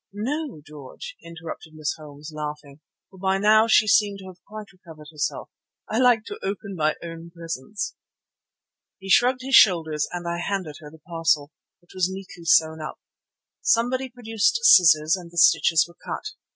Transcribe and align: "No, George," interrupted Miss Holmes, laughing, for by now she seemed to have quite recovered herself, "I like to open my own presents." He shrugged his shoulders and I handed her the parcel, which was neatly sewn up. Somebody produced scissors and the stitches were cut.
"No, 0.11 0.63
George," 0.65 1.15
interrupted 1.23 1.75
Miss 1.75 1.93
Holmes, 1.95 2.31
laughing, 2.33 2.79
for 3.11 3.19
by 3.19 3.37
now 3.37 3.67
she 3.67 3.87
seemed 3.87 4.17
to 4.17 4.25
have 4.29 4.43
quite 4.47 4.71
recovered 4.73 5.09
herself, 5.11 5.51
"I 5.87 5.99
like 5.99 6.23
to 6.25 6.39
open 6.41 6.73
my 6.75 6.95
own 7.03 7.29
presents." 7.29 7.93
He 8.97 9.11
shrugged 9.11 9.43
his 9.43 9.53
shoulders 9.53 10.07
and 10.11 10.27
I 10.27 10.39
handed 10.39 10.77
her 10.79 10.89
the 10.89 10.97
parcel, 11.07 11.51
which 11.81 11.93
was 11.93 12.09
neatly 12.11 12.45
sewn 12.45 12.81
up. 12.81 12.99
Somebody 13.61 14.09
produced 14.09 14.65
scissors 14.65 15.15
and 15.15 15.29
the 15.29 15.37
stitches 15.37 15.85
were 15.87 15.97
cut. 16.03 16.31